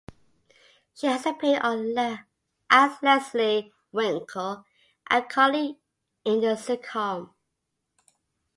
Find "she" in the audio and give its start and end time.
0.95-1.05